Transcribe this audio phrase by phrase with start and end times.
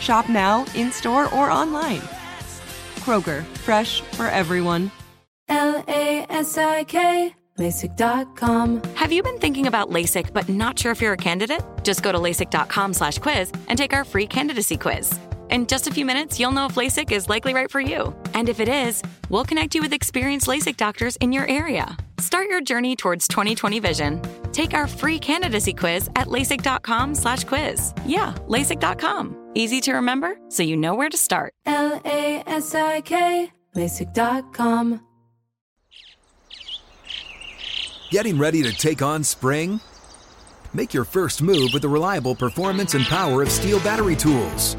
[0.00, 2.00] Shop now, in store, or online.
[3.00, 4.90] Kroger, fresh for everyone.
[5.48, 8.82] L A S I K, LASIK.com.
[8.94, 11.62] Have you been thinking about LASIK but not sure if you're a candidate?
[11.84, 15.18] Just go to LASIK.com slash quiz and take our free candidacy quiz.
[15.50, 18.14] In just a few minutes, you'll know if LASIK is likely right for you.
[18.34, 21.96] And if it is, we'll connect you with experienced LASIK doctors in your area.
[22.18, 24.22] Start your journey towards 2020 vision.
[24.52, 27.92] Take our free candidacy quiz at LASIK.com slash quiz.
[28.06, 29.50] Yeah, LASIK.com.
[29.54, 31.52] Easy to remember, so you know where to start.
[31.66, 35.00] L A S I K, LASIK.com.
[38.10, 39.80] Getting ready to take on spring?
[40.72, 44.74] Make your first move with the reliable performance and power of STIHL battery tools.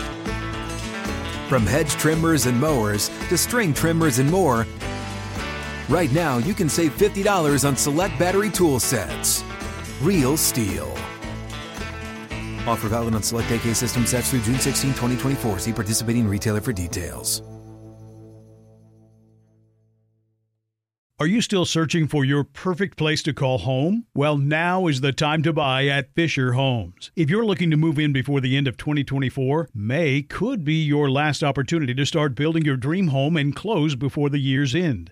[1.49, 4.65] From hedge trimmers and mowers to string trimmers and more,
[5.89, 9.43] right now you can save $50 on select battery tool sets.
[10.01, 10.91] Real STIHL.
[12.67, 15.59] Offer valid on select AK system sets through June 16, 2024.
[15.59, 17.41] See participating retailer for details.
[21.19, 24.05] Are you still searching for your perfect place to call home?
[24.13, 27.09] Well, now is the time to buy at Fisher Homes.
[27.15, 31.09] If you're looking to move in before the end of 2024, May could be your
[31.09, 35.11] last opportunity to start building your dream home and close before the year's end.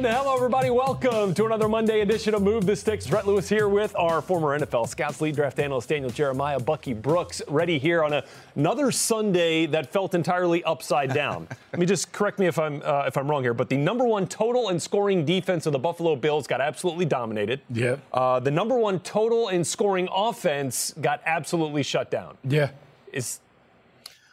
[0.00, 0.70] And hello, everybody.
[0.70, 3.10] Welcome to another Monday edition of Move the Sticks.
[3.10, 7.42] Rhett Lewis here with our former NFL Scouts lead draft analyst Daniel Jeremiah, Bucky Brooks,
[7.48, 8.24] ready here on a,
[8.54, 11.46] another Sunday that felt entirely upside down.
[11.74, 14.06] Let me just correct me if I'm uh, if I'm wrong here, but the number
[14.06, 17.60] one total and scoring defense of the Buffalo Bills got absolutely dominated.
[17.68, 17.96] Yeah.
[18.10, 22.38] Uh, the number one total and scoring offense got absolutely shut down.
[22.44, 22.70] Yeah.
[23.12, 23.40] Is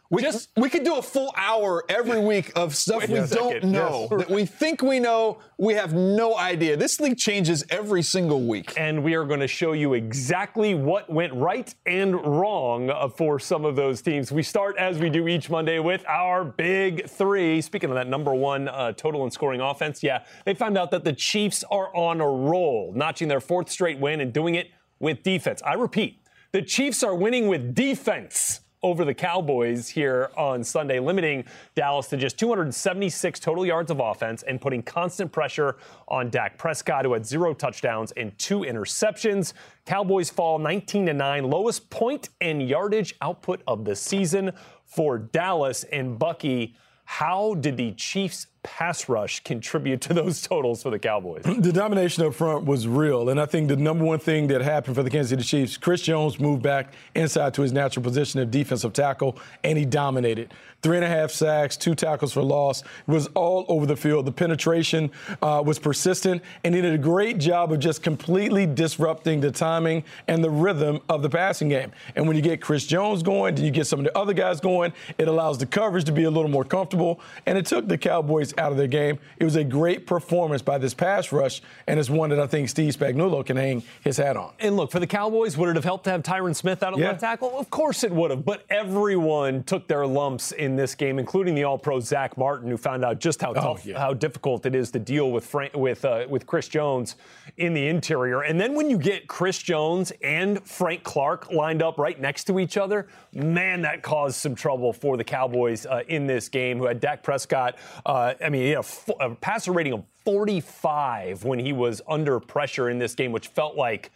[0.10, 4.08] We, Just- we could do a full hour every week of stuff we don't know,
[4.10, 4.20] Yes.
[4.22, 6.78] that we think we know, we have no idea.
[6.78, 8.74] This league changes every single week.
[8.78, 13.38] and we are going to show you exactly what went right and wrong uh, for
[13.38, 14.32] some of those teams.
[14.32, 17.60] We start as we do each Monday with our big three.
[17.62, 21.04] Speaking of that number one uh, total and scoring offense, yeah, they found out that
[21.04, 24.70] the Chiefs are on a roll, notching their fourth straight win and doing it
[25.00, 25.62] with defense.
[25.66, 26.22] I repeat,
[26.54, 31.44] the Chiefs are winning with defense over the Cowboys here on Sunday, limiting
[31.76, 35.78] Dallas to just 276 total yards of offense and putting constant pressure
[36.08, 39.54] on Dak Prescott, who had zero touchdowns and two interceptions.
[39.86, 44.52] Cowboys fall 19 to 9, lowest point and yardage output of the season
[44.86, 46.76] for Dallas and Bucky.
[47.06, 51.44] How did the Chiefs pass rush contribute to those totals for the Cowboys?
[51.68, 54.96] The domination up front was real, and I think the number one thing that happened
[54.96, 58.52] for the Kansas City Chiefs, Chris Jones moved back inside to his natural position of
[58.52, 60.54] defensive tackle, and he dominated.
[60.84, 62.82] Three and a half sacks, two tackles for loss.
[62.82, 64.28] It was all over the field.
[64.28, 69.42] The penetration uh, was persistent, and he did a great job of just completely disrupting
[69.42, 71.92] the timing and the rhythm of the passing game.
[72.16, 74.62] And when you get Chris Jones going, then you get some of the other guys
[74.62, 74.94] going.
[75.18, 78.54] It allows the coverage to be a little more comfortable, and it took the Cowboys
[78.58, 79.20] out of their game.
[79.38, 82.70] It was a great performance by this pass rush, and it's one that I think
[82.70, 84.54] Steve Spagnuolo can hang his hat on.
[84.60, 87.00] And look, for the Cowboys, would it have helped to have Tyron Smith out of
[87.00, 87.10] Yeah.
[87.10, 87.58] left tackle?
[87.60, 88.46] Of course it would have.
[88.46, 93.04] But everyone took their lumps in this game, including the All-Pro Zach Martin, who found
[93.06, 93.98] out just how tough, yeah.
[93.98, 97.16] how difficult it is to deal with Frank, with uh, with Chris Jones
[97.58, 98.42] in the interior.
[98.42, 102.60] And then when you get Chris Jones and Frank Clark lined up right next to
[102.60, 106.78] each other, man, that caused some trouble for the Cowboys uh, in this game.
[106.78, 107.76] Who had Dak Prescott?
[108.06, 108.84] Uh, I mean, a,
[109.20, 113.76] a passer rating of 45 when he was under pressure in this game, which felt
[113.76, 114.12] like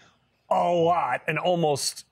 [0.49, 2.05] a lot and almost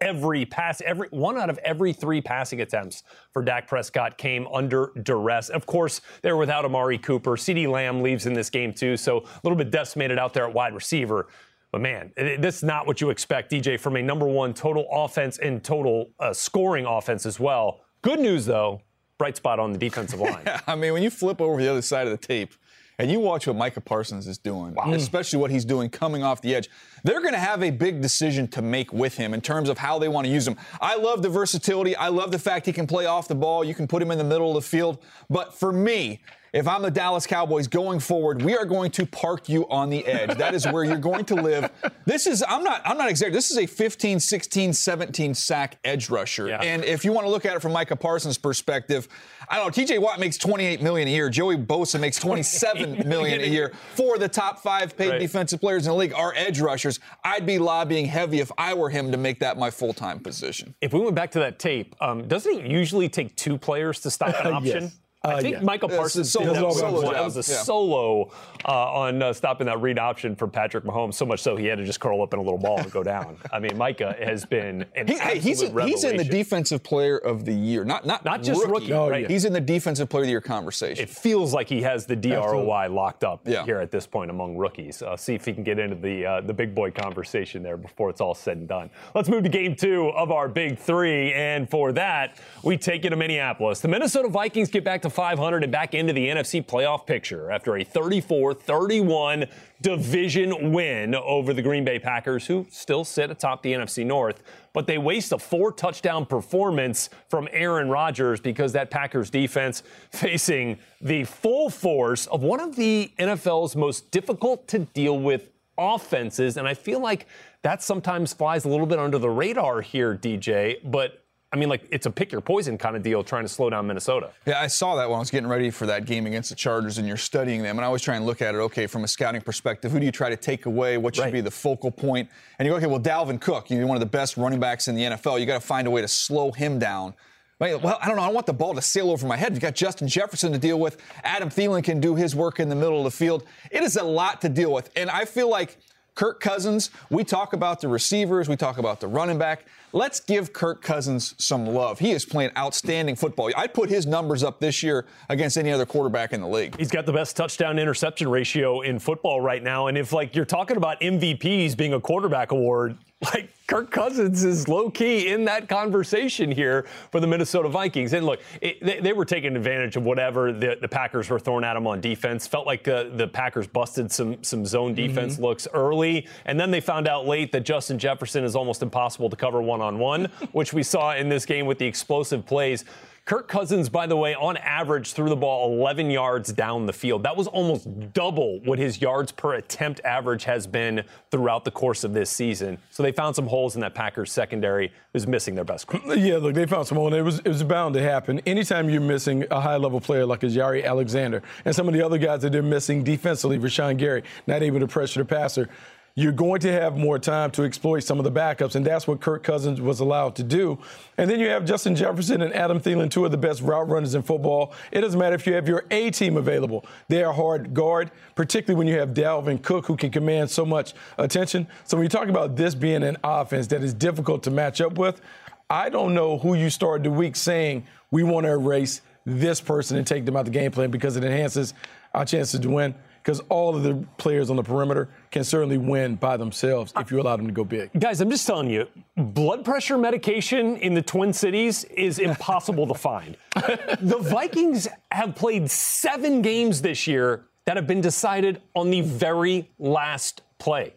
[0.00, 4.92] every pass, every one out of every three passing attempts for Dak Prescott came under
[5.02, 5.48] duress.
[5.48, 7.32] Of course, they're without Amari Cooper.
[7.32, 10.52] CeeDee Lamb leaves in this game too, so a little bit decimated out there at
[10.52, 11.28] wide receiver.
[11.70, 15.38] But man, this is not what you expect, DJ, from a number one total offense
[15.38, 17.80] and total uh, scoring offense as well.
[18.02, 18.82] Good news, though,
[19.22, 20.42] bright spot on the defensive line.
[20.66, 22.54] I mean, when you flip over the other side of the tape
[22.98, 24.92] and you watch what Micah Parsons is doing, wow.
[24.92, 26.68] especially what he's doing coming off the edge,
[27.04, 30.00] they're going to have a big decision to make with him in terms of how
[30.00, 30.56] they want to use him.
[30.80, 31.94] I love the versatility.
[31.94, 33.62] I love the fact he can play off the ball.
[33.62, 34.98] You can put him in the middle of the field.
[35.30, 36.20] But for me,
[36.52, 40.04] if I'm the Dallas Cowboys going forward, we are going to park you on the
[40.06, 40.36] edge.
[40.36, 41.70] That is where you're going to live.
[42.04, 43.36] This is I'm not I'm not exaggerating.
[43.36, 46.48] This is a 15, 16, 17 sack edge rusher.
[46.48, 46.60] Yeah.
[46.60, 49.06] And if you want to look at it from Micah Parsons' perspective,
[49.48, 51.30] I don't know, TJ Watt makes 28 million a year.
[51.30, 53.72] Joey Bosa makes 27 million a year.
[53.94, 55.20] For the top five paid right.
[55.20, 56.98] defensive players in the league are edge rushers.
[57.22, 60.74] I'd be lobbying heavy if I were him to make that my full-time position.
[60.80, 64.10] If we went back to that tape, um, doesn't it usually take two players to
[64.10, 64.82] stop an option?
[64.84, 64.98] yes.
[65.24, 65.62] I uh, think yeah.
[65.62, 68.30] Micah Parsons did that, solo, that was a solo
[68.64, 71.14] uh, on uh, stopping that read option for Patrick Mahomes.
[71.14, 73.04] So much so he had to just curl up in a little ball and go
[73.04, 73.36] down.
[73.52, 77.18] I mean, Micah has been an he, hey, he's, a, he's in the defensive player
[77.18, 78.72] of the year, not not not just rookie.
[78.72, 79.30] rookie oh, right?
[79.30, 81.00] He's in the defensive player of the year conversation.
[81.00, 82.88] It feels like he has the DROY Absolutely.
[82.88, 83.64] locked up yeah.
[83.64, 85.02] here at this point among rookies.
[85.02, 88.10] Uh, see if he can get into the uh, the big boy conversation there before
[88.10, 88.90] it's all said and done.
[89.14, 93.10] Let's move to game two of our big three, and for that we take you
[93.10, 93.80] to Minneapolis.
[93.80, 97.76] The Minnesota Vikings get back to 500 and back into the NFC playoff picture after
[97.76, 99.46] a 34 31
[99.80, 104.42] division win over the Green Bay Packers, who still sit atop the NFC North.
[104.72, 110.78] But they waste a four touchdown performance from Aaron Rodgers because that Packers defense facing
[111.00, 116.56] the full force of one of the NFL's most difficult to deal with offenses.
[116.56, 117.26] And I feel like
[117.62, 120.78] that sometimes flies a little bit under the radar here, DJ.
[120.84, 121.21] But
[121.52, 123.86] I mean, like it's a pick your poison kind of deal trying to slow down
[123.86, 124.30] Minnesota.
[124.46, 126.96] Yeah, I saw that when I was getting ready for that game against the Chargers,
[126.96, 127.76] and you're studying them.
[127.76, 128.58] And I always try and look at it.
[128.58, 130.96] Okay, from a scouting perspective, who do you try to take away?
[130.96, 131.32] What should right.
[131.32, 132.30] be the focal point?
[132.58, 134.94] And you go, okay, well, Dalvin Cook, you're one of the best running backs in
[134.94, 135.38] the NFL.
[135.40, 137.14] You got to find a way to slow him down.
[137.58, 138.22] Well, I don't know.
[138.22, 139.52] I don't want the ball to sail over my head.
[139.52, 140.96] You've got Justin Jefferson to deal with.
[141.22, 143.44] Adam Thielen can do his work in the middle of the field.
[143.70, 144.90] It is a lot to deal with.
[144.96, 145.78] And I feel like
[146.14, 149.66] Kirk Cousins, we talk about the receivers, we talk about the running back.
[149.94, 151.98] Let's give Kirk Cousins some love.
[151.98, 153.50] He is playing outstanding football.
[153.56, 156.76] I'd put his numbers up this year against any other quarterback in the league.
[156.76, 159.86] He's got the best touchdown interception ratio in football right now.
[159.86, 164.68] And if like you're talking about MVPs being a quarterback award, like Kirk Cousins is
[164.68, 168.12] low key in that conversation here for the Minnesota Vikings.
[168.12, 171.64] And look, it, they, they, were taking advantage of whatever the, the, Packers were throwing
[171.64, 172.46] at them on defense.
[172.46, 175.44] Felt like uh, the Packers busted some some zone defense mm-hmm.
[175.44, 179.36] looks early, and then they found out late that Justin Jefferson is almost impossible to
[179.36, 182.84] cover one on one, which we saw in this game with the explosive plays.
[183.24, 187.22] Kirk Cousins, by the way, on average threw the ball 11 yards down the field.
[187.22, 192.02] That was almost double what his yards per attempt average has been throughout the course
[192.02, 192.78] of this season.
[192.90, 195.86] So they found some holes in that Packers secondary who's missing their best.
[196.04, 197.14] Yeah, look, they found some holes.
[197.14, 198.40] It was it was bound to happen.
[198.40, 202.04] Anytime you're missing a high level player like a Jaire Alexander and some of the
[202.04, 205.68] other guys that they're missing defensively, Rashan Gary, not able to pressure the passer
[206.14, 209.20] you're going to have more time to exploit some of the backups, and that's what
[209.20, 210.78] Kirk Cousins was allowed to do.
[211.16, 214.14] And then you have Justin Jefferson and Adam Thielen, two of the best route runners
[214.14, 214.74] in football.
[214.90, 218.78] It doesn't matter if you have your A team available; they are hard guard, particularly
[218.78, 221.66] when you have Dalvin Cook, who can command so much attention.
[221.84, 224.98] So when you talk about this being an offense that is difficult to match up
[224.98, 225.22] with,
[225.70, 229.96] I don't know who you started the week saying we want to erase this person
[229.96, 231.72] and take them out of the game plan because it enhances
[232.12, 236.16] our chances to win because all of the players on the perimeter can certainly win
[236.16, 237.90] by themselves if you allow them to go big.
[237.98, 242.94] Guys, I'm just telling you, blood pressure medication in the Twin Cities is impossible to
[242.94, 243.36] find.
[244.00, 249.70] The Vikings have played seven games this year that have been decided on the very
[249.78, 250.94] last play,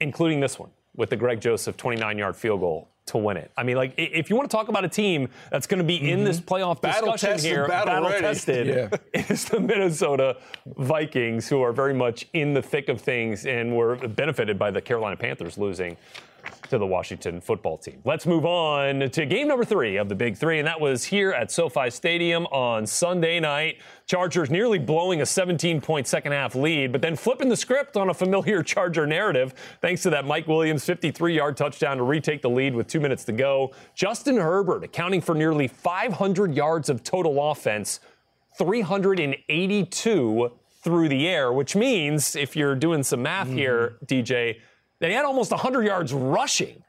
[0.00, 3.50] including this one with the Greg Joseph 29 yard field goal to win it.
[3.56, 5.98] I mean, like, if you want to talk about a team that's going to be
[5.98, 6.06] mm-hmm.
[6.06, 6.54] in this mm-hmm.
[6.54, 9.22] playoff battle discussion here, battle, battle tested, yeah.
[9.28, 10.38] is the Minnesota
[10.76, 14.80] Vikings, who are very much in the thick of things and were benefited by the
[14.80, 15.96] Carolina Panthers losing
[16.74, 18.00] to the Washington football team.
[18.04, 21.30] Let's move on to game number three of the Big Three, and that was here
[21.30, 23.78] at SoFi Stadium on Sunday night.
[24.06, 28.10] Chargers nearly blowing a 17 point second half lead, but then flipping the script on
[28.10, 32.50] a familiar Charger narrative thanks to that Mike Williams 53 yard touchdown to retake the
[32.50, 33.72] lead with two minutes to go.
[33.94, 38.00] Justin Herbert accounting for nearly 500 yards of total offense,
[38.58, 40.50] 382
[40.82, 43.58] through the air, which means if you're doing some math mm-hmm.
[43.58, 44.56] here, DJ,
[45.00, 46.82] he had almost 100 yards rushing.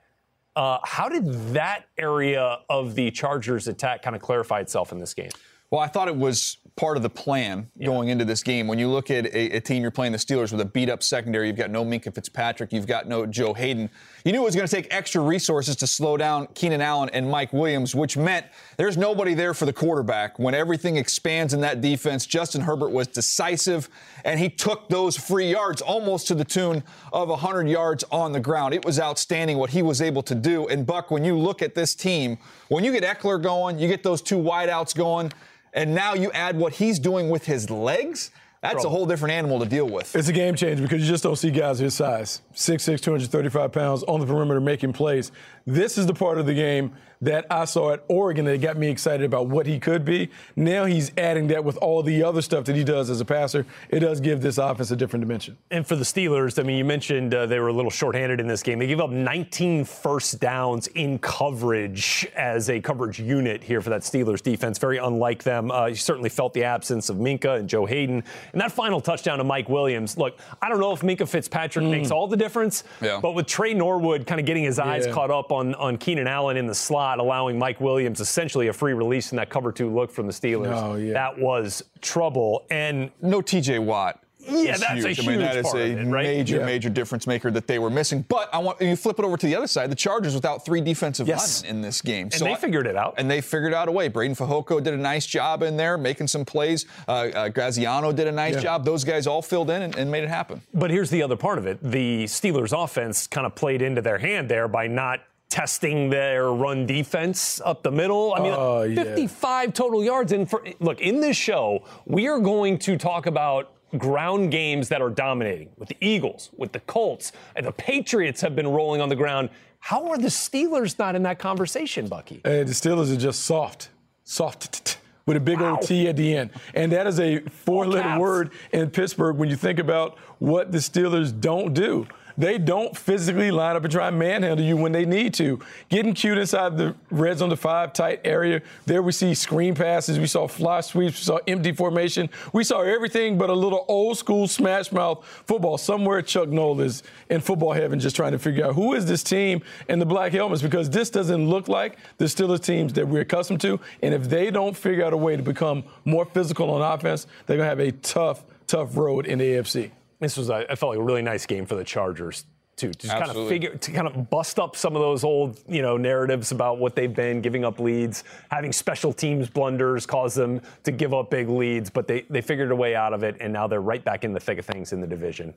[0.55, 5.13] Uh, how did that area of the Chargers attack kind of clarify itself in this
[5.13, 5.31] game?
[5.75, 7.87] Well, I thought it was part of the plan yeah.
[7.87, 8.65] going into this game.
[8.65, 11.03] When you look at a, a, team, you're playing the Steelers with a beat up
[11.03, 11.47] secondary.
[11.47, 12.71] You've got no Minkah Fitzpatrick.
[12.71, 13.89] You've got no Joe Haden.
[14.23, 17.29] You knew it was going to take extra resources to slow down Keenan Allen and
[17.29, 18.45] Mike Williams, which meant
[18.77, 20.39] there's nobody there for the quarterback.
[20.39, 23.89] When everything expands in that defense, Justin Herbert was decisive,
[24.23, 28.39] and he took those free yards almost to the tune of 100 yards on the
[28.39, 28.73] ground.
[28.73, 30.69] It was outstanding what he was able to do.
[30.69, 32.37] And Buck, when you look at this team,
[32.69, 35.33] when you get Ekeler going, you get those two wideouts going
[35.75, 38.31] and now you add what he's doing with his legs.
[38.61, 40.15] That's a whole different animal to deal with.
[40.15, 44.01] It's a game changer because you just don't see guys his size 6'6, 235 pounds
[44.03, 45.31] on the perimeter making plays.
[45.65, 48.87] This is the part of the game that I saw at Oregon that got me
[48.87, 50.29] excited about what he could be.
[50.55, 53.65] Now he's adding that with all the other stuff that he does as a passer.
[53.89, 55.57] It does give this offense a different dimension.
[55.71, 58.47] And for the Steelers, I mean, you mentioned uh, they were a little shorthanded in
[58.47, 58.79] this game.
[58.79, 64.01] They gave up 19 first downs in coverage as a coverage unit here for that
[64.01, 64.77] Steelers defense.
[64.77, 65.71] Very unlike them.
[65.71, 68.23] Uh, you certainly felt the absence of Minkah and Joe Haden.
[68.51, 70.17] And that final touchdown to Mike Williams.
[70.17, 71.91] Look, I don't know if Minkah Fitzpatrick mm.
[71.91, 73.19] makes all the difference, yeah.
[73.21, 75.13] but with Tre Norwood kind of getting his eyes yeah.
[75.13, 78.93] caught up on, on Keenan Allen in the slot, allowing Mike Williams essentially a free
[78.93, 80.73] release in that cover two look from the Steelers.
[80.73, 81.13] Oh, yeah.
[81.13, 82.65] That was trouble.
[82.69, 84.21] And no TJ Watt.
[84.47, 85.05] Yeah, that's huge.
[85.05, 86.23] a huge I mean, that is a it, right?
[86.23, 86.65] major, yeah.
[86.65, 88.23] major difference maker that they were missing.
[88.27, 89.89] But I want you flip it over to the other side.
[89.89, 91.63] The Chargers without three defensive yes.
[91.63, 93.15] linemen in this game, and so they I, figured it out.
[93.17, 94.09] And they figured out a way.
[94.09, 96.85] Breiden Fehoko did a nice job in there, making some plays.
[97.07, 98.61] Uh, uh, Gaziano did a nice yeah.
[98.61, 98.85] job.
[98.85, 100.61] Those guys all filled in and, and made it happen.
[100.73, 104.19] But here's the other part of it: the Steelers' offense kind of played into their
[104.19, 108.33] hand there by not testing their run defense up the middle.
[108.35, 109.15] I mean, uh, yeah.
[109.15, 110.31] 55 total yards.
[110.31, 115.01] And for, look, in this show, we are going to talk about ground games that
[115.01, 119.09] are dominating with the Eagles, with the Colts, and the Patriots have been rolling on
[119.09, 119.49] the ground.
[119.79, 122.41] How are the Steelers not in that conversation, Bucky?
[122.43, 123.89] The Steelers are just soft,
[124.23, 124.97] soft.
[125.27, 125.77] With a big wow.
[125.77, 126.51] old T at the end.
[126.75, 130.77] And that is a four letter word in Pittsburgh when you think about what the
[130.77, 132.05] Steelers don't do.
[132.37, 135.59] They don't physically line up and try and manhandle you when they need to.
[135.89, 138.61] Getting cute inside the red zone, the five tight area.
[138.85, 140.19] There we see screen passes.
[140.19, 141.19] We saw fly sweeps.
[141.19, 142.29] We saw empty formation.
[142.51, 145.77] We saw everything but a little old school smash mouth football.
[145.77, 149.23] Somewhere Chuck Noll is in football heaven just trying to figure out who is this
[149.23, 153.21] team in the black helmets because this doesn't look like the Steelers teams that we're
[153.21, 153.79] accustomed to.
[154.01, 157.57] And if they don't figure out a way to become more physical on offense, they're
[157.57, 159.91] going to have a tough, tough road in the AFC
[160.25, 162.45] this was a, I felt like a really nice game for the Chargers
[162.77, 163.25] to just Absolutely.
[163.25, 166.51] kind of figure to kind of bust up some of those old you know narratives
[166.51, 171.13] about what they've been giving up leads having special teams blunders cause them to give
[171.13, 173.81] up big leads but they, they figured a way out of it and now they're
[173.81, 175.53] right back in the thick of things in the division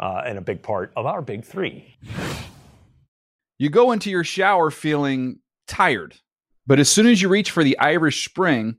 [0.00, 1.94] uh, and a big part of our big three
[3.58, 6.14] you go into your shower feeling tired
[6.66, 8.78] but as soon as you reach for the irish spring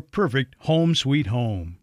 [0.00, 1.78] perfect home sweet home.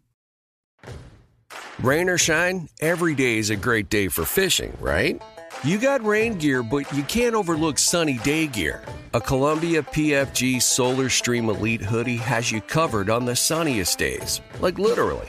[1.80, 5.20] Rain or shine, every day is a great day for fishing, right?
[5.64, 8.84] You got rain gear, but you can't overlook sunny day gear.
[9.14, 14.40] A Columbia PFG Solar Stream Elite hoodie has you covered on the sunniest days.
[14.60, 15.28] Like literally.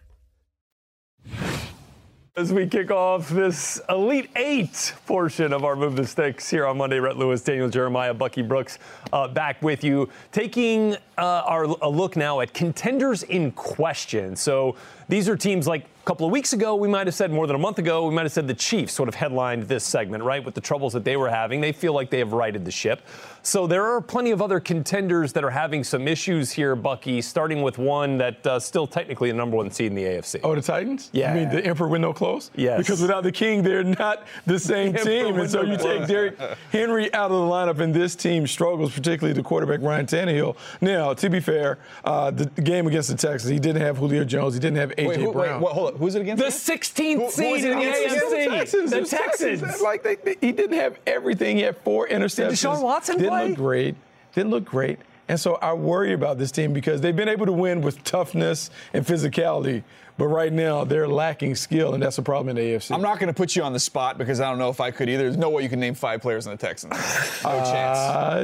[2.37, 6.77] As we kick off this Elite Eight portion of our Move the Sticks here on
[6.77, 8.79] Monday, Rhett Lewis, Daniel Jeremiah, Bucky Brooks
[9.11, 14.37] uh, back with you, taking uh, our a look now at contenders in question.
[14.37, 14.77] So
[15.09, 17.55] these are teams like a couple of weeks ago, we might have said more than
[17.57, 20.41] a month ago, we might have said the Chiefs sort of headlined this segment, right?
[20.41, 21.59] With the troubles that they were having.
[21.59, 23.01] They feel like they have righted the ship.
[23.43, 27.63] So there are plenty of other contenders that are having some issues here, Bucky, starting
[27.63, 30.39] with one that uh, still technically a number one seed in the AFC.
[30.43, 31.09] Oh, the Titans?
[31.11, 31.31] Yeah.
[31.31, 32.51] I mean, the Emperor with no clothes?
[32.55, 32.77] Yes.
[32.77, 35.39] Because without the King, they're not the same The team.
[35.39, 36.05] And so you take.
[36.07, 36.37] Derrick
[36.71, 40.55] Henry out of the lineup, and this team struggles, particularly the quarterback, Ryan Tannehill.
[40.79, 44.53] Now, to be fair, uh, the game against the Texans, he didn't have Julio Jones.
[44.53, 45.07] He didn't have A.J.
[45.07, 45.99] Wait, who, wait, what, hold on.
[45.99, 46.41] Who's it against?
[46.41, 46.79] The again?
[46.79, 48.05] 16th Who- who seed in the AFC.
[48.05, 48.49] again?
[48.51, 49.61] Texans, The Texans.
[49.61, 49.81] Texans.
[49.81, 51.57] Like they, they- he didn't have everything.
[51.57, 52.51] He had four interceptions.
[52.51, 53.47] Deshaun Watson didn't play?
[53.49, 53.95] look great.
[54.33, 54.99] Didn't look great.
[55.27, 58.69] And so I worry about this team because they've been able to win with toughness
[58.93, 59.83] and physicality,
[60.17, 62.93] but right now they're lacking skill, and that's a problem in the AFC.
[62.93, 64.91] I'm not going to put you on the spot because I don't know if I
[64.91, 65.23] could either.
[65.23, 66.93] There's no way you can name five players in the Texans.
[67.43, 67.71] No Uh,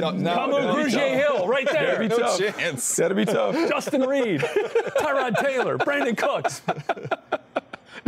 [0.02, 1.14] No, no, no, Grugier.
[1.16, 1.98] Hill, right there.
[1.98, 2.38] That'd be No tough.
[2.38, 2.96] chance.
[2.96, 3.54] That'd be tough.
[3.68, 4.40] Justin Reid,
[4.98, 6.62] Tyrod Taylor, Brandin Cooks.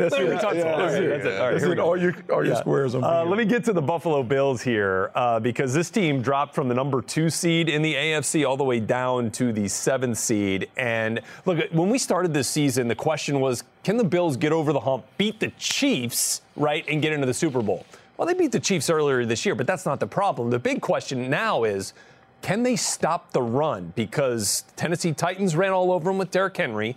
[0.00, 0.20] That's it.
[0.28, 0.52] we go.
[0.52, 1.08] Yeah, All right, that's it.
[1.08, 1.32] that's it.
[1.40, 1.84] All right, That's here we go.
[1.84, 2.60] All your, all your Yeah.
[2.60, 6.22] squares on Uh, let me get to the Buffalo Bills here uh, because this team
[6.22, 9.68] dropped from the number two seed in the AFC all the way down to the
[9.68, 10.68] seventh seed.
[10.76, 14.72] And look, when we started this season, the question was can the Bills get over
[14.72, 17.84] the hump, beat the Chiefs, right, and get into the Super Bowl?
[18.16, 20.50] Well, they beat the Chiefs earlier this year, but that's not the problem.
[20.50, 21.94] The big question now is
[22.42, 23.92] can they stop the run?
[23.96, 26.96] Because Tennessee Titans ran all over them with Derrick Henry.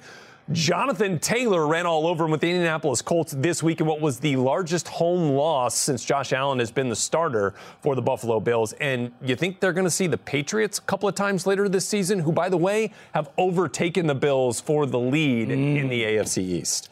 [0.51, 4.19] Jonathan Taylor ran all over him with the Indianapolis Colts this week in what was
[4.19, 8.73] the largest home loss since Josh Allen has been the starter for the Buffalo Bills.
[8.73, 11.88] And you think they're going to see the Patriots a couple of times later this
[11.88, 16.19] season, who, by the way, have overtaken the Bills for the lead in the mm.
[16.19, 16.89] AFC East?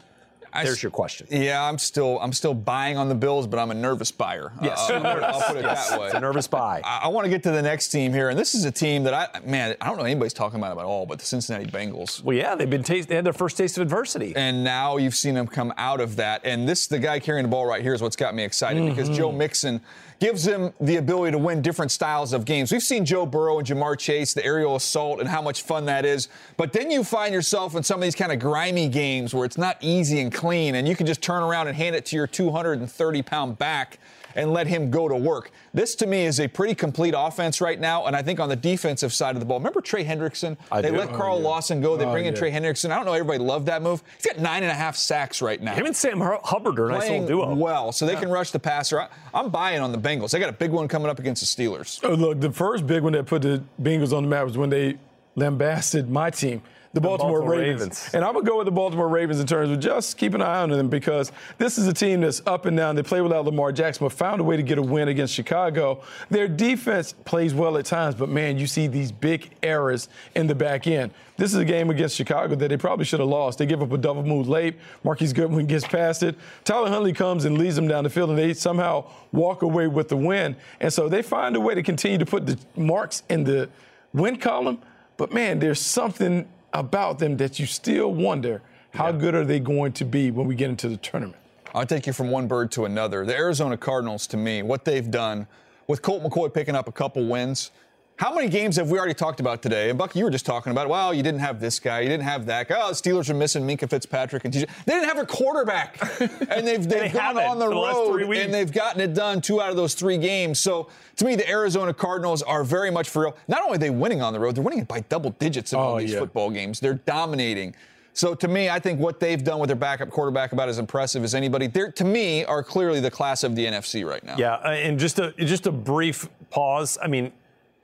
[0.52, 1.26] I There's your question.
[1.30, 4.52] Yeah, I'm still I'm still buying on the Bills, but I'm a nervous buyer.
[4.62, 4.90] Yes.
[4.90, 6.06] Uh, I'll, I'll put it that way.
[6.06, 6.82] It's a nervous buy.
[6.84, 9.04] I, I want to get to the next team here, and this is a team
[9.04, 12.22] that I man I don't know anybody's talking about at all, but the Cincinnati Bengals.
[12.22, 14.34] Well, yeah, they've been taste, they had their first taste of adversity.
[14.36, 16.42] And now you've seen them come out of that.
[16.44, 19.08] And this, the guy carrying the ball right here, is what's got me excited because
[19.08, 19.16] Mm-hmm.
[19.16, 19.80] Joe Mixon
[20.22, 22.70] gives him the ability to win different styles of games.
[22.70, 26.04] We've seen Joe Burrow and Ja'Marr Chase, the aerial assault, and how much fun that
[26.04, 26.28] is.
[26.56, 29.58] But then you find yourself in some of these kind of grimy games where it's
[29.58, 32.28] not easy and clean, and you can just turn around and hand it to your
[32.28, 33.98] 230 pound back
[34.34, 35.50] and let him go to work.
[35.74, 38.56] This to me is a pretty complete offense right now, and I think on the
[38.56, 39.58] defensive side of the ball.
[39.58, 40.56] Remember Trey Hendrickson?
[40.70, 40.96] I they do.
[40.96, 41.44] let Oh, Carl yeah.
[41.48, 41.96] Lawson go.
[41.96, 42.38] They Oh, bring in yeah.
[42.38, 42.90] Trey Hendrickson.
[42.90, 44.02] I don't know everybody loved that move.
[44.16, 45.74] He's got nine and a half sacks right now.
[45.74, 47.54] Him and Sam Hubbard are a nice little duo.
[47.54, 49.00] well, so they can rush the passer.
[49.00, 50.30] I, I'm buying on the Bengals.
[50.30, 52.00] They got a big one coming up against the Steelers.
[52.02, 54.70] Oh, look, the first big one that put the Bengals on the map was when
[54.70, 54.96] they
[55.36, 57.80] lambasted my team, the Baltimore, Baltimore Ravens.
[57.80, 58.10] Ravens.
[58.14, 60.42] And I'm going to go with the Baltimore Ravens in terms of just keep an
[60.42, 62.96] eye on them because this is a team that's up and down.
[62.96, 66.02] They play without Lamar Jackson, but found a way to get a win against Chicago.
[66.28, 70.54] Their defense plays well at times, but man, you see these big errors in the
[70.54, 71.12] back end.
[71.38, 73.58] This is a game against Chicago that they probably should have lost.
[73.58, 74.74] They give up a double move late.
[75.02, 76.36] Marquise Goodwin gets past it.
[76.62, 80.08] Tyler Huntley comes and leads them down the field, and they somehow walk away with
[80.08, 80.56] the win.
[80.78, 83.70] And so they find a way to continue to put the marks in the
[84.12, 84.82] win column.
[85.16, 89.92] But man, there's something about them that you still wonder how good are they going
[89.92, 91.36] to be when we get into the tournament.
[91.74, 93.24] I'll take you from one bird to another.
[93.24, 95.46] The Arizona Cardinals, to me, what they've done
[95.86, 97.70] with Colt McCoy picking up a couple wins.
[98.16, 99.90] How many games have we already talked about today?
[99.90, 102.24] And Buck, you were just talking about, well, you didn't have this guy, you didn't
[102.24, 102.78] have that guy.
[102.80, 104.68] Oh, the Steelers are missing Minkah Fitzpatrick and TJ.
[104.84, 105.98] They didn't have a quarterback,
[106.48, 109.60] and they've they've They gone on the the road and they've gotten it done two
[109.60, 110.60] out of those three games.
[110.60, 113.36] So to me, the Arizona Cardinals are very much for real.
[113.48, 115.78] Not only are they winning on the road, they're winning it by double digits in
[115.80, 116.20] all Oh, these yeah.
[116.20, 116.78] football games.
[116.78, 117.74] They're dominating.
[118.14, 121.24] So to me, I think what they've done with their backup quarterback about as impressive
[121.24, 121.66] as anybody.
[121.66, 124.36] They're to me are clearly the class of the NFC right now.
[124.36, 126.98] Yeah, uh, and just a just a brief pause.
[127.02, 127.32] I mean,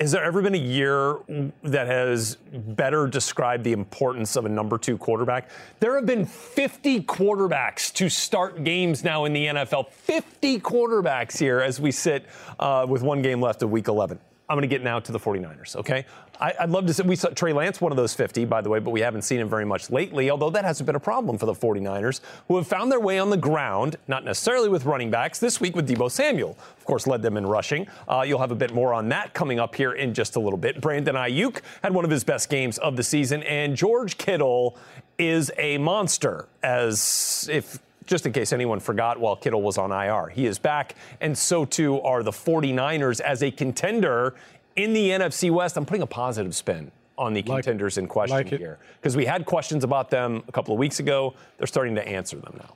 [0.01, 1.17] has there ever been a year
[1.65, 5.51] that has better described the importance of a number two quarterback?
[5.81, 9.91] There have been 50 quarterbacks to start games now in the NFL.
[9.91, 12.27] 50 quarterbacks here as we sit
[12.61, 14.21] uh, with one game left of Week 11.
[14.49, 16.07] I'm going to get now to the 49ers, okay?
[16.41, 17.03] I, I'd love to see.
[17.03, 19.41] We saw Trey Lance, one of those 50, by the way, but we haven't seen
[19.41, 22.67] him very much lately, although that hasn't been a problem for the 49ers, who have
[22.67, 26.11] found their way on the ground, not necessarily with running backs, this week with Deebo
[26.11, 26.57] Samuel.
[26.77, 27.87] Of course, led them in rushing.
[28.07, 30.59] Uh, you'll have a bit more on that coming up here in just a little
[30.59, 30.81] bit.
[30.81, 34.77] Brandon Aiyuk had one of his best games of the season, and George Kittle
[35.19, 40.29] is a monster, as if just in case anyone forgot while Kittle was on IR.
[40.29, 44.35] He is back, and so too are the 49ers as a contender
[44.79, 45.77] in the NFC West.
[45.77, 49.45] I'm putting a positive spin on the contenders in question like here because we had
[49.45, 51.35] questions about them a couple of weeks ago.
[51.59, 52.75] They're starting to answer them now.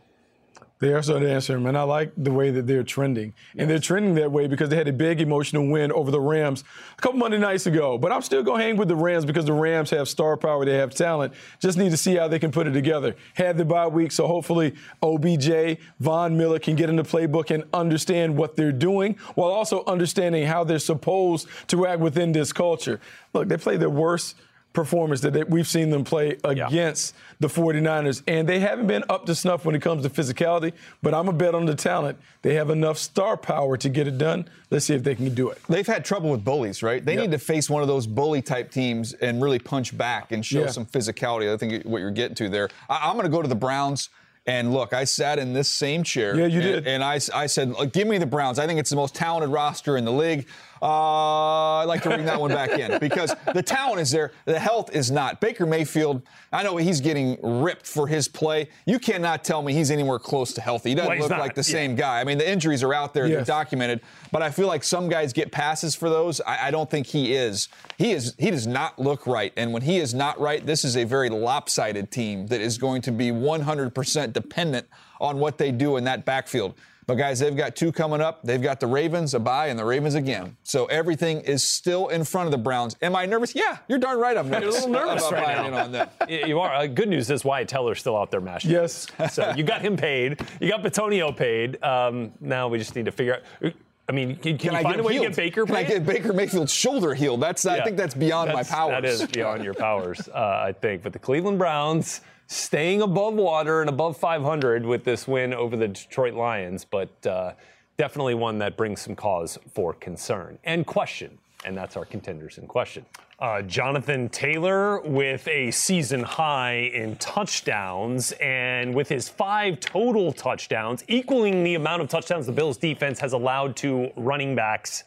[0.82, 3.34] They are starting to answer him, and I like the way that they're trending.
[3.56, 6.64] And they're trending that way because they had a big emotional win over the Rams
[6.98, 7.96] a couple Monday nights ago.
[7.96, 10.64] But I'm still going to hang with the Rams because the Rams have star power,
[10.64, 11.34] they have talent.
[11.60, 13.14] Just need to see how they can put it together.
[13.34, 17.62] Had the bye week, so hopefully OBJ, Von Miller can get in the playbook and
[17.72, 23.00] understand what they're doing while also understanding how they're supposed to act within this culture.
[23.32, 24.34] Look, they play their worst
[24.72, 28.22] performance that they, we've seen them play against the 49ers.
[28.26, 31.32] And they haven't been up to snuff when it comes to physicality, but I'm a
[31.32, 32.18] bet on the talent.
[32.42, 34.48] They have enough star power to get it done.
[34.70, 35.58] Let's see if they can do it.
[35.68, 37.04] They've had trouble with bullies, right?
[37.04, 37.20] They Yep.
[37.22, 40.60] need to face one of those bully type teams and really punch back and show
[40.62, 40.66] Yeah.
[40.68, 41.52] some physicality.
[41.52, 42.68] I think what you're getting to there.
[42.88, 44.08] I, I'm going to go to the Browns.
[44.44, 46.34] And look, I sat in this same chair.
[46.36, 46.86] Yeah, you and- did.
[46.88, 48.58] And I, I said, give me the Browns.
[48.58, 50.48] I think it's the most talented roster in the league.
[50.82, 54.32] Uh, I'd like to bring that one back in because the talent is there.
[54.46, 55.40] The health is not.
[55.40, 58.68] Baker Mayfield, I know he's getting ripped for his play.
[58.84, 60.88] You cannot tell me he's anywhere close to healthy.
[60.90, 61.38] He doesn't Well, look not.
[61.38, 61.72] like the Yeah.
[61.72, 62.20] same guy.
[62.20, 63.36] I mean, the injuries are out there, Yes.
[63.36, 64.00] they're documented.
[64.32, 66.40] But I feel like some guys get passes for those.
[66.40, 67.68] I, I don't think he is.
[67.96, 68.34] He is.
[68.38, 69.52] He does not look right.
[69.56, 73.02] And when he is not right, this is a very lopsided team that is going
[73.02, 74.88] to be 100% dependent
[75.20, 76.74] on what they do in that backfield.
[77.12, 78.40] But guys, they've got two coming up.
[78.42, 80.56] They've got the Ravens, a bye, and the Ravens again.
[80.62, 82.96] So everything is still in front of the Browns.
[83.02, 83.54] Am I nervous?
[83.54, 84.34] Yeah, you're darn right.
[84.34, 84.62] I'm nervous.
[84.62, 85.76] You're a little nervous about right now.
[85.84, 86.08] on them.
[86.48, 86.72] You are.
[86.74, 88.70] Uh, good news is Wyatt Teller's still out there mashing.
[88.70, 89.08] Yes.
[89.30, 90.40] So you got him paid.
[90.58, 91.82] You got Bitonio paid.
[91.82, 93.72] Um, now we just need to figure out.
[94.08, 95.24] I mean, can, can, you I find a way healed?
[95.26, 97.42] to get Baker Can I get Baker Mayfield's shoulder healed?
[97.42, 97.66] That's.
[97.66, 99.02] I think that's beyond That's- my powers.
[99.02, 101.02] That is beyond your powers, uh, I think.
[101.02, 105.88] But the Cleveland Browns staying above water and above 500 with this win over the
[105.88, 107.52] Detroit Lions, but uh,
[107.96, 111.38] definitely one that brings some cause for concern and question.
[111.64, 113.06] And that's our contenders in question.
[113.38, 121.04] Uh, Jonathan Taylor with a season high in touchdowns and with his five total touchdowns,
[121.08, 125.04] equaling the amount of touchdowns the Bills defense has allowed to running backs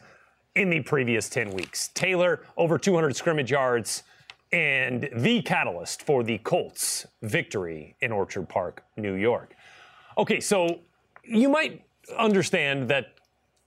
[0.54, 1.88] in the previous 10 weeks.
[1.88, 4.02] Taylor, over 200 scrimmage yards,
[4.52, 9.54] and the catalyst for the Colts' victory in Orchard Park, New York.
[10.18, 10.80] Okay, so
[11.24, 11.84] you might
[12.16, 13.06] understand that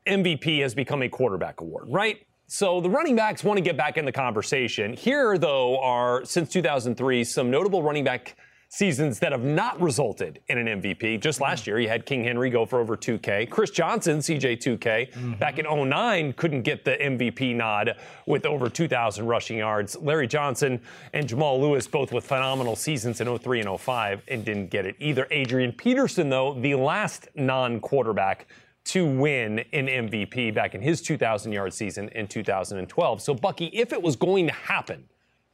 [0.07, 2.25] MVP has become a quarterback award, right?
[2.47, 4.93] So the running backs want to get back in the conversation.
[4.93, 8.35] Here, though, are since 2003 some notable running back
[8.71, 11.19] seasons that have not resulted in an MVP.
[11.19, 11.45] Just mm-hmm.
[11.45, 13.49] last year, you had King Henry go for over 2K.
[13.49, 15.33] Chris Johnson, CJ2K, mm-hmm.
[15.33, 17.95] back in 09, couldn't get the MVP nod
[18.27, 19.97] with over 2,000 rushing yards.
[19.97, 20.79] Larry Johnson
[21.13, 24.95] and Jamal Lewis, both with phenomenal seasons in 03 and 05, and didn't get it
[24.99, 25.27] either.
[25.31, 28.45] Adrian Peterson, though, the last non quarterback
[28.85, 33.21] to win an MVP back in his 2,000 yard season in 2012.
[33.21, 35.05] So, Bucky, if it was going to happen,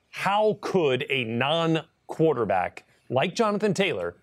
[0.09, 4.15] how could a non quarterback like Jonathan Taylor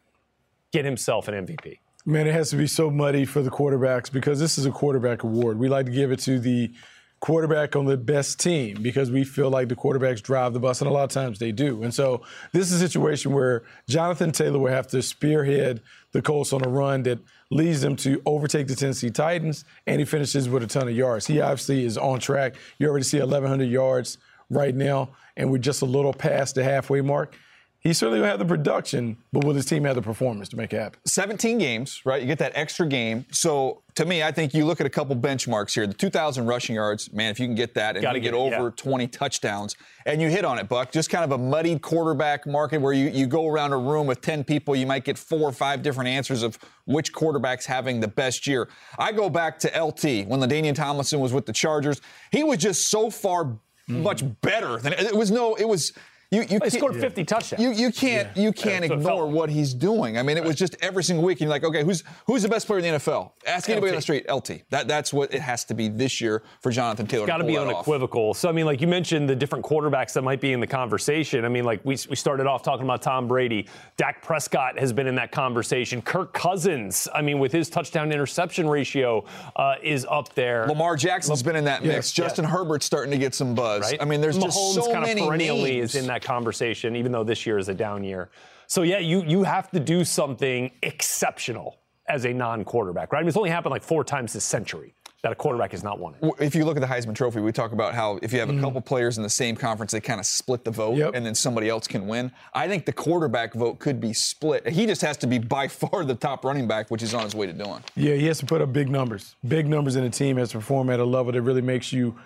[0.72, 1.78] get himself an MVP?
[2.04, 5.22] Man, it has to be so muddy for the quarterbacks because this is a quarterback
[5.22, 5.58] award.
[5.58, 6.72] We like to give it to the
[7.20, 10.90] quarterback on the best team because we feel like the quarterbacks drive the bus, and
[10.90, 11.84] a lot of times they do.
[11.84, 16.52] And so this is a situation where Jonathan Taylor will have to spearhead the Colts
[16.52, 20.64] on a run that leads them to overtake the Tennessee Titans, and he finishes with
[20.64, 21.28] a ton of yards.
[21.28, 22.56] He obviously is on track.
[22.78, 24.18] You already see 1,100 yards
[24.50, 27.36] right now, and we're just a little past the halfway mark
[27.82, 30.72] he certainly will have the production, but will his team have the performance to make
[30.72, 31.00] it happen?
[31.04, 32.20] 17 games, right?
[32.20, 33.26] You get that extra game.
[33.32, 35.88] So to me, I think you look at a couple benchmarks here.
[35.88, 38.36] The 2,000 rushing yards, man, if you can get that and Gotta you get, get
[38.36, 38.70] over yeah.
[38.76, 39.74] 20 touchdowns,
[40.06, 43.08] and you hit on it, Buck, just kind of a muddied quarterback market where you,
[43.08, 46.08] you go around a room with 10 people, you might get four or five different
[46.08, 48.68] answers of which quarterback's having the best year.
[48.96, 52.00] I go back to LT when LaDainian Tomlinson was with the Chargers.
[52.30, 54.04] He was just so far mm-hmm.
[54.04, 55.92] much better than it was no, it was.
[56.32, 57.62] You, you He can't- scored 50 touchdowns.
[57.62, 60.16] You, you can't you can't That's what it felt ignore what he's doing.
[60.18, 61.36] I mean, it was just every single week.
[61.36, 63.32] And you're like, okay, who's who's the best player in the NFL?
[63.46, 64.24] Ask anybody on the street.
[64.32, 64.62] LT.
[64.70, 67.24] That that's what it has to be this year for Jonathan Taylor.
[67.24, 67.76] It's Got to to be pull that off.
[67.80, 68.34] unequivocal.
[68.34, 71.44] So, I mean, like you mentioned the different quarterbacks that might be in the conversation.
[71.44, 73.66] I mean, like we, we started off talking about Tom Brady.
[73.98, 76.00] Dak Prescott has been in that conversation.
[76.00, 79.24] Kirk Cousins, I mean, with his touchdown interception ratio,
[79.56, 80.66] uh, is up there.
[80.66, 82.16] Lamar Jackson's been in that mix.
[82.16, 82.24] Yeah.
[82.24, 83.82] Justin Herbert's starting to get some buzz.
[83.82, 84.00] Right?
[84.00, 85.94] I mean, there's Mahomes just so kind many of perennially names.
[85.94, 88.30] is in that conversation, even though this year is a down year.
[88.66, 93.18] So yeah, you you have to do something exceptional as a non-quarterback, right?
[93.18, 96.00] I mean, it's only happened like four times this century that a quarterback has not
[96.00, 96.34] won it.
[96.40, 98.50] If you look at the Heisman Trophy, we talk about how if you Mm-hmm.
[98.50, 101.24] have a couple players in the same conference, they kind of split the vote, and
[101.24, 102.32] then somebody else can win.
[102.54, 104.68] I think the quarterback vote could be split.
[104.68, 107.36] He just has to be by far the top running back, which he's on his
[107.36, 107.84] way to doing.
[107.94, 109.36] Yeah, he has to put up big numbers.
[109.46, 112.16] Big numbers in a team has to perform at a level that really makes you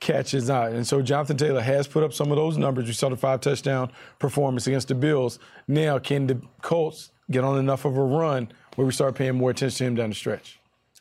[0.00, 0.70] catch his eye.
[0.70, 2.86] And so Jonathan Taylor has put up some of those numbers.
[2.86, 5.38] You saw the five touchdown performance against the Bills.
[5.68, 9.50] Now, can the Colts get on enough of a run where we start paying more
[9.50, 10.58] attention to him down the stretch?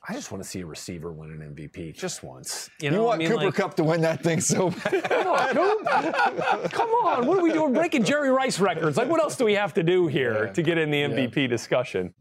[0.08, 2.70] I just want to see a receiver win an MVP just once.
[2.82, 5.04] You, You want I mean, Cooper like- Kupp to win that thing so bad.
[5.10, 7.26] Come on, Come on.
[7.26, 7.72] What are we doing?
[7.74, 8.98] Breaking Jerry Rice records.
[8.98, 12.14] Like, what else do we have to do here to get in the MVP discussion?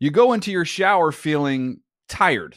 [0.00, 2.56] You go into your shower feeling tired,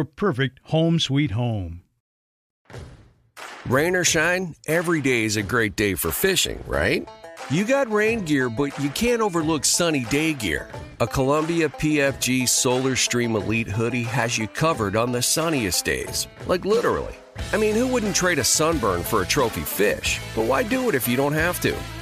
[0.05, 1.81] perfect home sweet home.
[3.67, 7.07] Rain or shine, every day is a great day for fishing, right?
[7.49, 10.69] You got rain gear, but you can't overlook sunny day gear.
[10.99, 16.27] A Columbia PFG Solar Stream Elite hoodie has you covered on the sunniest days.
[16.47, 17.15] Like literally.
[17.53, 20.19] I mean, who wouldn't trade a sunburn for a trophy fish?
[20.35, 21.75] But why do it if you don't have to?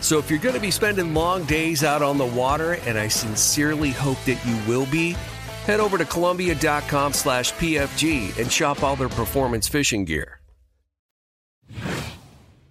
[0.00, 3.08] So if you're going to be spending long days out on the water, and I
[3.08, 5.12] sincerely hope that you will be,
[5.66, 10.40] head over to Columbia.com slash PFG and shop all their performance fishing gear.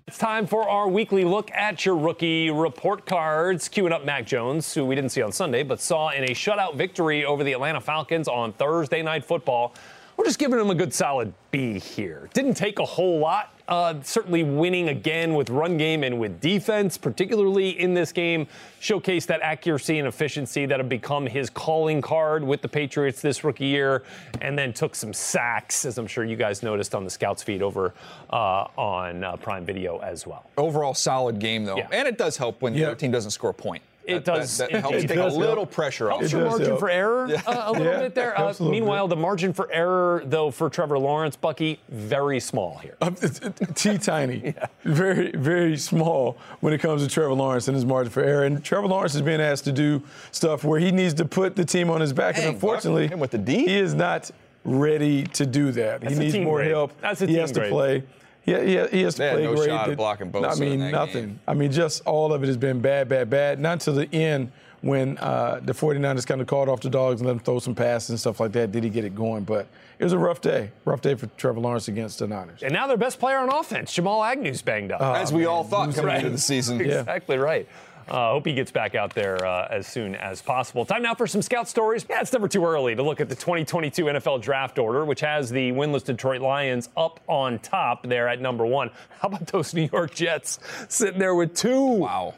[0.08, 3.70] It's time for our weekly look at your rookie report cards.
[3.70, 6.76] Queuing up Mac Jones, who we didn't see on Sunday, but saw in a shutout
[6.76, 9.76] victory over the Atlanta Falcons on Thursday Night Football.
[10.18, 12.28] We're just giving him a good solid B here.
[12.34, 13.54] Didn't take a whole lot.
[13.70, 18.48] Uh, certainly winning again with run game and with defense, particularly in this game,
[18.82, 23.44] showcased that accuracy and efficiency that have become his calling card with the Patriots this
[23.44, 24.02] rookie year,
[24.42, 27.62] and then took some sacks, as I'm sure you guys noticed on the scouts feed
[27.62, 27.94] over
[28.32, 30.50] uh, on uh, Prime Video as well.
[30.58, 31.90] Overall, solid game though, Yeah.
[31.92, 33.84] and it does help when your team doesn't score a point.
[34.10, 34.58] It That- does.
[34.58, 35.72] That, that it- helps it take does a little help.
[35.72, 36.20] pressure off.
[36.20, 38.40] Helps your margin for error uh, a little Yeah, bit there.
[38.40, 42.96] Uh, meanwhile, the margin for error, though, for Trevor Lawrence, Bucky, very small here.
[43.02, 47.76] Um, it's- it's T tiny, very very small when it comes to Trevor Lawrence and
[47.76, 48.44] his margin for error.
[48.46, 51.66] And Trevor Lawrence is being asked to do stuff where he needs to put the
[51.66, 53.66] team on his back, and unfortunately, Buck, with the D?
[53.66, 54.32] he is not
[54.66, 56.02] ready to do that.
[56.02, 56.72] That's he needs more grade.
[56.72, 56.92] help.
[57.02, 57.72] That's a he team has to grade.
[57.72, 58.04] play.
[58.44, 59.68] He, he, he has to They had play no great.
[59.70, 61.26] shot at That- blocking Bosa I in mean, that nothing.
[61.28, 61.40] game.
[61.48, 63.60] I mean, just all of it has been bad, bad, bad.
[63.60, 67.28] Not to the end when uh, the 49ers kind of called off the dogs and
[67.28, 68.72] let him throw some passes and stuff like that.
[68.72, 69.44] Did he get it going?
[69.44, 69.68] But
[70.00, 70.72] it was a rough day.
[70.86, 72.64] Rough day for Trevor Lawrence against the Niners.
[72.64, 75.02] And now their best player on offense, Jamal Agnew's banged up.
[75.02, 76.18] As we all thought coming Right.
[76.20, 76.80] into the season.
[76.90, 77.68] Exactly right.
[78.10, 80.84] Uh, hope he gets back out there uh, as soon as possible.
[80.86, 82.06] Time now for some scout stories.
[82.10, 85.50] Yeah, it's never too early to look at the 2022 NFL draft order, which has
[85.50, 88.90] the winless Detroit Lions up on top there at number one.
[89.20, 92.34] How about those New York Jets sitting there with two Wow.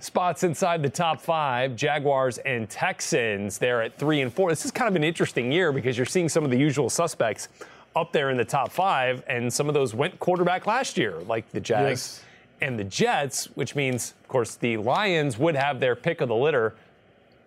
[0.00, 1.74] spots inside the top five?
[1.76, 4.50] Jaguars and Texans there at three and four.
[4.50, 7.48] This is kind of an interesting year because you're seeing some of the usual suspects
[7.94, 11.50] up there in the top five, and some of those went quarterback last year, like
[11.52, 12.22] the Jags Yes.
[12.60, 16.34] And the Jets, which means, of course, the Lions would have their pick of the
[16.34, 16.74] litter.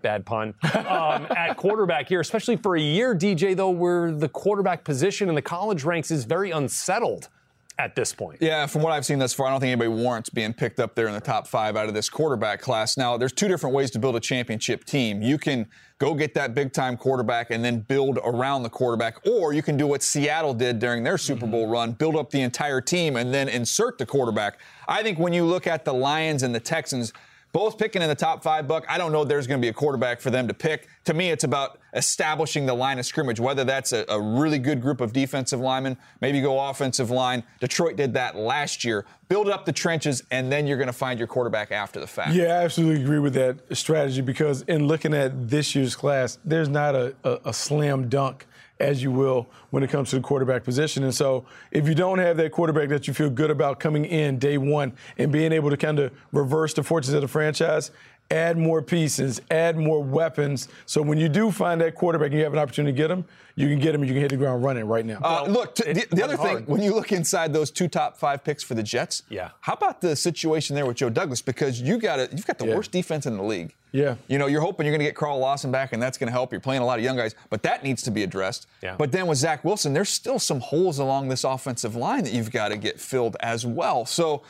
[0.01, 0.53] Bad pun.
[0.89, 5.35] Um, at quarterback here, especially for a year, DJ, though, where the quarterback position in
[5.35, 7.29] the college ranks is very unsettled
[7.79, 8.41] at this point.
[8.41, 10.95] Yeah, from what I've seen thus far, I don't think anybody warrants being picked up
[10.95, 12.97] there in the top five out of this quarterback class.
[12.97, 15.21] Now, there's two different ways to build a championship team.
[15.21, 15.65] You can
[15.97, 19.77] go get that big time quarterback and then build around the quarterback, or you can
[19.77, 21.71] do what Seattle did during their Super Bowl mm-hmm.
[21.71, 24.59] run, build up the entire team and then insert the quarterback.
[24.87, 27.13] I think when you look at the Lions and the Texans,
[27.51, 28.85] both picking in the top five, Buck.
[28.87, 30.87] I don't know there's going to be a quarterback for them to pick.
[31.05, 34.81] To me, it's about establishing the line of scrimmage, whether that's a, a really good
[34.81, 37.43] group of defensive linemen, maybe go offensive line.
[37.59, 39.05] Detroit did that last year.
[39.27, 42.33] Build up the trenches, and then you're going to find your quarterback after the fact.
[42.33, 46.69] Yeah, I absolutely agree with that strategy because in looking at this year's class, there's
[46.69, 48.45] not a, a, a slam dunk,
[48.79, 51.03] as you will, when it comes to the quarterback position.
[51.03, 54.39] And so if you don't have that quarterback that you feel good about coming in
[54.39, 57.91] day one and being able to kind of reverse the fortunes of the franchise,
[58.31, 60.69] add more pieces, add more weapons.
[60.85, 63.25] So when you do find that quarterback and you have an opportunity to get him,
[63.55, 65.19] you can get him and you can hit the ground running right now.
[65.23, 68.43] Uh, look, t- the, the other thing, when you look inside those two top five
[68.43, 69.49] picks for the Jets, Yeah.
[69.61, 71.41] how about the situation there with Joe Douglas?
[71.41, 72.75] Because you got a, you've got the Yeah.
[72.75, 73.73] worst defense in the league.
[73.91, 74.15] Yeah.
[74.27, 76.31] You know, you're hoping you're going to get Carl Lawson back, and that's going to
[76.31, 76.51] help.
[76.51, 78.67] You're playing a lot of young guys, but that needs to be addressed.
[78.83, 78.95] Yeah.
[78.97, 82.51] But then with Zach Wilson, there's still some holes along this offensive line that you've
[82.51, 84.05] got to get filled as well.
[84.05, 84.43] So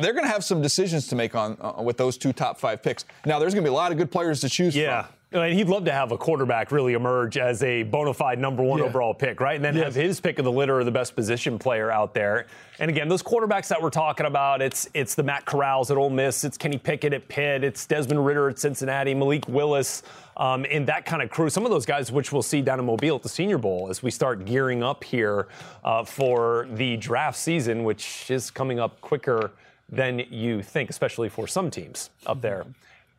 [0.00, 2.82] they're going to have some decisions to make on uh, with those two top five
[2.82, 3.04] picks.
[3.24, 5.02] Now, there's going to be a lot of good players to choose Yeah.
[5.04, 5.12] from.
[5.34, 8.80] And he'd love to have a quarterback really emerge as a bona fide number one
[8.80, 8.84] Yeah.
[8.86, 9.56] overall pick, right?
[9.56, 9.84] And then Yes.
[9.84, 12.46] have his pick of the litter or the best position player out there.
[12.78, 16.10] And again, those quarterbacks that we're talking about, it's it's the Matt Corrals at Ole
[16.10, 20.02] Miss, it's Kenny Pickett at Pitt, it's Desmond Ridder at Cincinnati, Malik Willis,
[20.36, 21.48] um, in that kind of crew.
[21.48, 24.02] Some of those guys, which we'll see down in Mobile at the Senior Bowl as
[24.02, 25.46] we start gearing up here
[25.84, 29.50] uh, for the draft season, which is coming up quicker
[29.88, 32.64] than you think, especially for some teams up there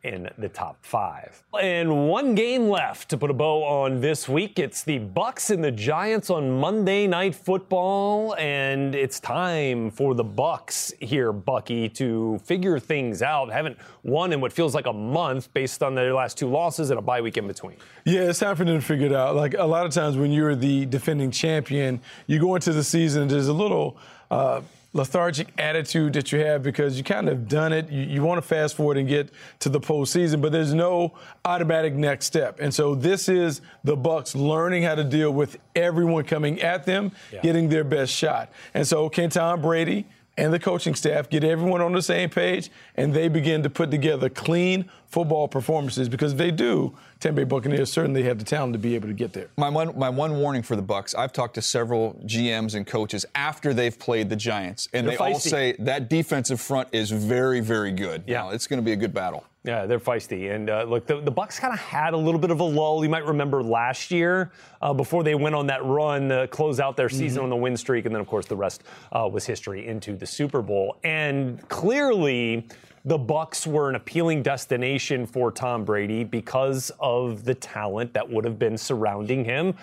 [0.04, 1.42] in the top five.
[1.60, 4.58] And one game left to put a bow on this week.
[4.58, 10.22] It's the Bucks and the Giants on Monday Night Football, and it's time for the
[10.22, 13.50] Bucks here, Bucky, to figure things out.
[13.50, 16.98] Haven't won in what feels like a month based on their last two losses and
[16.98, 17.76] a bye week in between.
[18.04, 19.34] Yeah, it's time for them to figure it out.
[19.34, 23.28] Like a lot of times when you're the defending champion, you go into the season,
[23.28, 23.96] there's a little.
[24.30, 24.60] Uh,
[24.94, 27.90] lethargic attitude that you have because you kind of done it.
[27.90, 31.14] You, you want to fast forward and get to the postseason, but there's no
[31.44, 32.60] automatic next step.
[32.60, 37.12] And so this is the Bucks learning how to deal with everyone coming at them,
[37.32, 37.42] yeah.
[37.42, 38.50] getting their best shot.
[38.72, 40.06] And so can Tom Brady
[40.36, 43.90] and the coaching staff get everyone on the same page and they begin to put
[43.90, 48.72] together clean football performances because if they do, Tampa Bay Buccaneers certainly have the talent
[48.72, 49.48] to be able to get there.
[49.56, 53.24] My one, my one warning for the Bucks, I've talked to several GMs and coaches
[53.34, 55.32] after they've played the Giants, and They're they feisty.
[55.34, 58.24] all say that defensive front is very, very good.
[58.26, 59.44] Yeah, now, it's going to be a good battle.
[59.64, 60.54] Yeah, they're feisty.
[60.54, 63.02] And uh, look, the, the Bucks kind of had a little bit of a lull.
[63.02, 64.52] You might remember last year
[64.82, 67.44] uh, before they went on that run, uh, close out their season mm-hmm.
[67.44, 70.26] on the win streak, and then of course the rest uh, was history into the
[70.26, 70.98] Super Bowl.
[71.02, 72.68] And clearly
[73.06, 78.44] the Bucks were an appealing destination for Tom Brady because of the talent that would
[78.44, 79.74] have been surrounding him.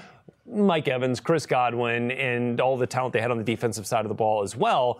[0.45, 4.09] Mike Evans, Chris Godwin, and all the talent they had on the defensive side of
[4.09, 4.99] the ball as well.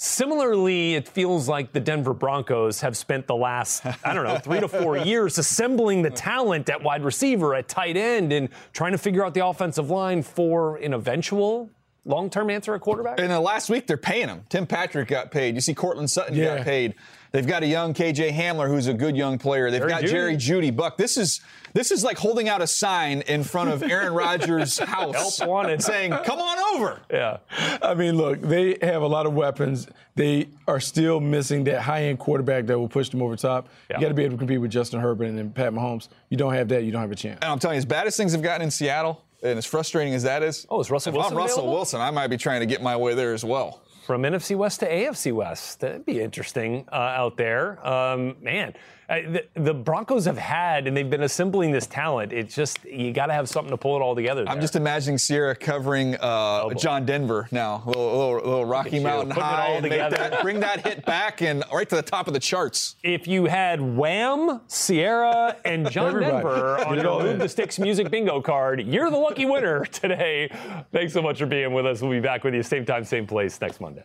[0.00, 4.60] Similarly, it feels like the Denver Broncos have spent the last, I don't know, three
[4.60, 8.98] to four years assembling the talent at wide receiver, at tight end, and trying to
[8.98, 11.68] figure out the offensive line for an eventual
[12.04, 13.18] long term answer at quarterback?
[13.18, 14.44] And the last week, they're paying him.
[14.48, 15.56] Tim Patrick got paid.
[15.56, 16.58] You see, Courtland Sutton yeah.
[16.58, 16.94] got paid.
[17.32, 19.70] They've got a young KJ Hamler who's a good young player.
[19.70, 20.08] They've Jerry got Jeudy.
[20.10, 20.76] Jerry Jeudy.
[20.76, 21.40] Buck, this is
[21.74, 25.82] this is like holding out a sign in front of Aaron Rodgers' house Help wanted.
[25.82, 27.38] saying, "Come on over." Yeah.
[27.82, 29.86] I mean, look, they have a lot of weapons.
[30.14, 33.68] They are still missing that high-end quarterback that will push them over top.
[33.90, 33.96] Yeah.
[33.96, 36.08] You got to be able to compete with Justin Herbert and Pat Mahomes.
[36.30, 37.38] You don't have that, you don't have a chance.
[37.42, 40.14] And I'm telling you, as bad as things have gotten in Seattle, and as frustrating
[40.14, 41.32] as that is, oh, is Russell if Wilson?
[41.32, 41.74] I'm Russell available?
[41.74, 44.80] Wilson, I might be trying to get my way there as well from NFC West
[44.80, 45.80] to AFC West.
[45.80, 47.86] That'd be interesting uh, out there.
[47.86, 48.72] Um, man,
[49.08, 52.32] the, the, Broncos have had, and they've been assembling this talent.
[52.32, 54.44] It's just you got to have something to pull it all together.
[54.44, 54.52] There.
[54.52, 59.00] I'm just imagining Sierra covering uh, oh, John Denver now, a little, little, little Rocky
[59.00, 62.96] Mountain High, that, bring that hit back and right to the top of the charts.
[63.02, 68.42] If you had Wham, Sierra, and John Denver on your Move the Sticks music bingo
[68.42, 70.50] card, you're the lucky winner today.
[70.92, 72.02] Thanks so much for being with us.
[72.02, 74.04] We'll be back with you same time, same place next Monday.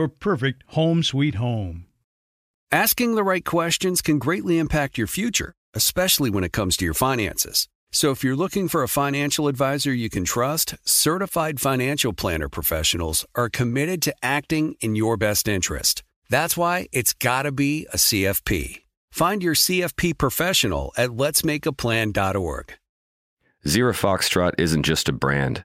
[0.00, 1.84] your perfect home sweet home.
[2.72, 6.94] Asking the right questions can greatly impact your future, especially when it comes to your
[6.94, 7.68] finances.
[7.92, 13.26] So if you're looking for a financial advisor you can trust, certified financial planner professionals
[13.34, 16.02] are committed to acting in your best interest.
[16.30, 18.84] That's why it's got to be a CFP.
[19.10, 22.72] Find your CFP professional at letsmakeaplan.org.
[23.68, 25.64] Zero Foxtrot isn't just a brand.